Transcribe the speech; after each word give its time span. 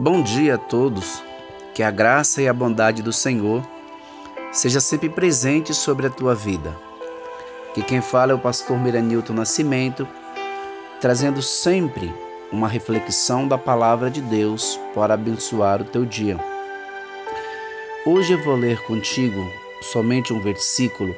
Bom 0.00 0.22
dia 0.22 0.54
a 0.54 0.58
todos. 0.58 1.24
Que 1.74 1.82
a 1.82 1.90
graça 1.90 2.40
e 2.40 2.46
a 2.46 2.52
bondade 2.52 3.02
do 3.02 3.12
Senhor 3.12 3.66
seja 4.52 4.78
sempre 4.78 5.08
presente 5.08 5.74
sobre 5.74 6.06
a 6.06 6.10
tua 6.10 6.36
vida. 6.36 6.78
Que 7.74 7.82
quem 7.82 8.00
fala 8.00 8.30
é 8.30 8.34
o 8.36 8.38
pastor 8.38 8.78
Miranilton 8.78 9.32
Nascimento, 9.32 10.06
trazendo 11.00 11.42
sempre 11.42 12.14
uma 12.52 12.68
reflexão 12.68 13.48
da 13.48 13.58
palavra 13.58 14.08
de 14.08 14.20
Deus 14.20 14.78
para 14.94 15.14
abençoar 15.14 15.82
o 15.82 15.84
teu 15.84 16.04
dia. 16.04 16.38
Hoje 18.06 18.34
eu 18.34 18.44
vou 18.44 18.54
ler 18.54 18.80
contigo 18.84 19.50
somente 19.82 20.32
um 20.32 20.40
versículo 20.40 21.12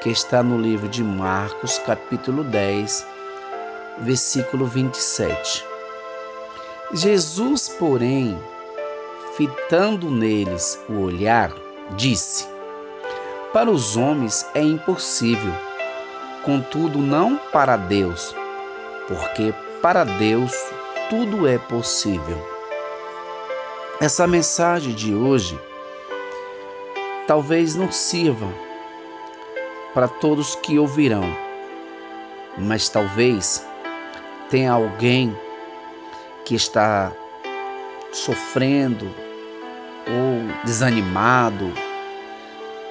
que 0.00 0.10
está 0.10 0.42
no 0.42 0.60
livro 0.60 0.88
de 0.88 1.04
Marcos, 1.04 1.78
capítulo 1.78 2.42
10, 2.42 3.06
versículo 4.00 4.66
27. 4.66 5.70
Jesus, 6.94 7.70
porém, 7.70 8.38
fitando 9.34 10.10
neles 10.10 10.78
o 10.90 11.00
olhar, 11.00 11.50
disse: 11.96 12.46
Para 13.50 13.70
os 13.70 13.96
homens 13.96 14.46
é 14.54 14.60
impossível, 14.60 15.54
contudo 16.44 16.98
não 16.98 17.38
para 17.50 17.78
Deus, 17.78 18.36
porque 19.08 19.54
para 19.80 20.04
Deus 20.04 20.52
tudo 21.08 21.48
é 21.48 21.56
possível. 21.56 22.36
Essa 23.98 24.26
mensagem 24.26 24.92
de 24.92 25.14
hoje 25.14 25.58
talvez 27.26 27.74
não 27.74 27.90
sirva 27.90 28.52
para 29.94 30.08
todos 30.08 30.56
que 30.56 30.78
ouvirão, 30.78 31.24
mas 32.58 32.90
talvez 32.90 33.66
tenha 34.50 34.72
alguém 34.72 35.34
que 36.44 36.54
está 36.54 37.12
sofrendo 38.12 39.06
ou 40.06 40.64
desanimado, 40.64 41.72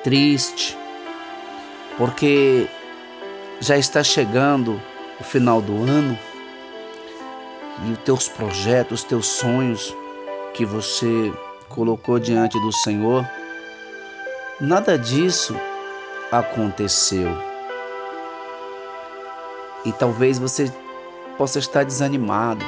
triste, 0.04 0.78
porque 1.98 2.68
já 3.60 3.78
está 3.78 4.04
chegando 4.04 4.82
o 5.20 5.24
final 5.24 5.62
do 5.62 5.84
ano 5.84 6.18
e 7.86 7.92
os 7.92 8.00
teus 8.00 8.28
projetos, 8.28 9.02
os 9.02 9.06
teus 9.06 9.28
sonhos 9.28 9.96
que 10.54 10.66
você 10.66 11.32
colocou 11.70 12.20
diante 12.20 12.60
do 12.60 12.72
Senhor, 12.72 13.28
nada 14.60 14.98
disso 14.98 15.56
aconteceu. 16.32 17.30
E 19.86 19.92
talvez 19.94 20.38
você 20.38 20.72
possa 21.38 21.60
estar 21.60 21.84
desanimado, 21.84 22.64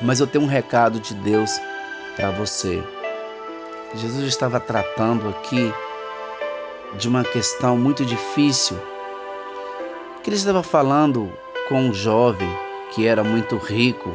mas 0.00 0.20
eu 0.20 0.26
tenho 0.26 0.44
um 0.44 0.48
recado 0.48 1.00
de 1.00 1.14
Deus 1.14 1.50
para 2.14 2.30
você. 2.30 2.82
Jesus 3.94 4.26
estava 4.26 4.60
tratando 4.60 5.28
aqui 5.28 5.72
de 6.98 7.08
uma 7.08 7.24
questão 7.24 7.76
muito 7.76 8.04
difícil, 8.04 8.76
que 10.22 10.30
ele 10.30 10.36
estava 10.36 10.62
falando 10.62 11.32
com 11.68 11.80
um 11.80 11.94
jovem 11.94 12.48
que 12.92 13.06
era 13.06 13.22
muito 13.24 13.56
rico. 13.56 14.10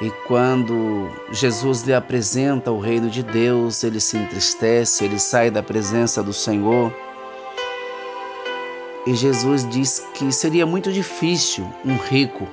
E 0.00 0.10
quando 0.26 1.10
Jesus 1.32 1.82
lhe 1.82 1.92
apresenta 1.92 2.70
o 2.70 2.78
reino 2.78 3.10
de 3.10 3.22
Deus, 3.22 3.82
ele 3.82 3.98
se 3.98 4.16
entristece, 4.16 5.04
ele 5.04 5.18
sai 5.18 5.50
da 5.50 5.62
presença 5.62 6.22
do 6.22 6.32
Senhor. 6.32 6.92
E 9.06 9.14
Jesus 9.14 9.68
diz 9.68 10.06
que 10.14 10.30
seria 10.30 10.64
muito 10.64 10.92
difícil 10.92 11.68
um 11.84 11.96
rico 11.96 12.46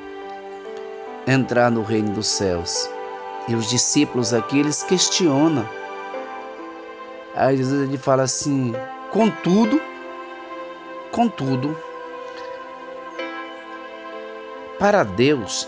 entrar 1.28 1.72
no 1.72 1.84
reino 1.84 2.14
dos 2.14 2.28
céus. 2.28 2.90
E 3.48 3.56
os 3.56 3.70
discípulos 3.70 4.34
aqui, 4.34 4.60
eles 4.60 4.84
questionam. 4.84 5.68
Aí 7.36 7.58
Jesus 7.58 7.88
ele 7.88 7.98
fala 7.98 8.24
assim: 8.24 8.74
contudo, 9.12 9.82
contudo, 11.12 11.78
para 14.80 15.04
Deus 15.04 15.68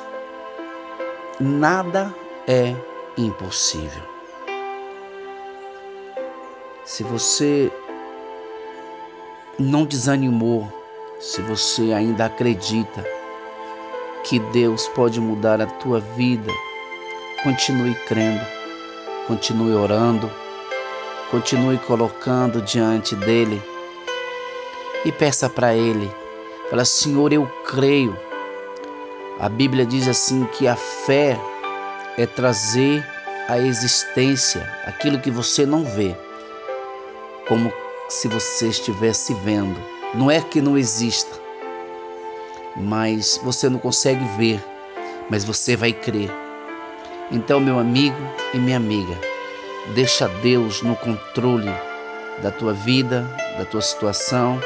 nada 1.39 2.13
é 2.47 2.75
impossível. 3.17 4.03
Se 6.83 7.03
você 7.03 7.71
não 9.59 9.85
desanimou, 9.85 10.71
se 11.19 11.41
você 11.41 11.91
ainda 11.93 12.25
acredita, 12.25 13.16
que 14.27 14.39
Deus 14.39 14.87
pode 14.89 15.21
mudar 15.21 15.61
a 15.61 15.65
tua 15.65 15.99
vida. 15.99 16.51
Continue 17.43 17.95
crendo, 18.07 18.45
continue 19.25 19.73
orando, 19.73 20.29
continue 21.31 21.77
colocando 21.77 22.61
diante 22.61 23.15
dele 23.15 23.61
e 25.05 25.11
peça 25.11 25.49
para 25.49 25.73
ele. 25.73 26.11
Fala, 26.69 26.83
Senhor, 26.83 27.31
eu 27.31 27.47
creio. 27.65 28.17
A 29.39 29.47
Bíblia 29.47 29.85
diz 29.85 30.07
assim 30.07 30.43
que 30.45 30.67
a 30.67 30.75
fé 30.75 31.39
é 32.17 32.25
trazer 32.25 33.05
à 33.47 33.57
existência 33.59 34.67
aquilo 34.85 35.19
que 35.19 35.31
você 35.31 35.65
não 35.65 35.85
vê, 35.85 36.13
como 37.47 37.71
se 38.09 38.27
você 38.27 38.67
estivesse 38.67 39.33
vendo. 39.35 39.79
Não 40.13 40.29
é 40.29 40.41
que 40.41 40.59
não 40.59 40.77
exista, 40.77 41.39
mas 42.77 43.39
você 43.43 43.67
não 43.69 43.79
consegue 43.79 44.23
ver, 44.37 44.63
mas 45.29 45.43
você 45.43 45.75
vai 45.75 45.91
crer. 45.91 46.29
Então, 47.31 47.59
meu 47.59 47.79
amigo 47.79 48.17
e 48.53 48.57
minha 48.57 48.77
amiga, 48.77 49.17
deixa 49.95 50.27
Deus 50.41 50.81
no 50.81 50.95
controle 50.95 51.71
da 52.41 52.51
tua 52.51 52.73
vida, 52.73 53.21
da 53.57 53.65
tua 53.65 53.81
situação. 53.81 54.61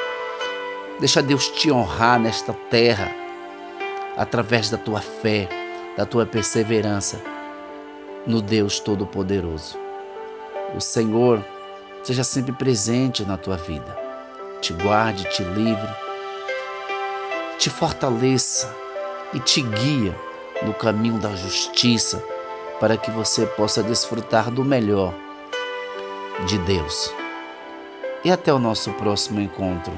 Deixa 0.99 1.21
Deus 1.21 1.47
te 1.47 1.71
honrar 1.71 2.19
nesta 2.19 2.53
terra 2.69 3.11
através 4.17 4.69
da 4.69 4.77
tua 4.77 4.99
fé, 4.99 5.47
da 5.97 6.05
tua 6.05 6.25
perseverança 6.25 7.19
no 8.27 8.41
Deus 8.41 8.79
Todo-Poderoso. 8.79 9.79
O 10.75 10.81
Senhor 10.81 11.43
seja 12.03 12.23
sempre 12.23 12.51
presente 12.51 13.23
na 13.23 13.37
tua 13.37 13.57
vida, 13.57 13.97
te 14.61 14.73
guarde, 14.73 15.23
te 15.31 15.43
livre 15.43 16.10
te 17.61 17.69
fortaleça 17.69 18.75
e 19.35 19.39
te 19.39 19.61
guia 19.61 20.17
no 20.63 20.73
caminho 20.73 21.19
da 21.19 21.35
justiça 21.35 22.17
para 22.79 22.97
que 22.97 23.11
você 23.11 23.45
possa 23.45 23.83
desfrutar 23.83 24.49
do 24.49 24.65
melhor 24.65 25.13
de 26.47 26.57
Deus. 26.57 27.13
E 28.25 28.31
até 28.31 28.51
o 28.51 28.57
nosso 28.57 28.91
próximo 28.93 29.39
encontro. 29.39 29.93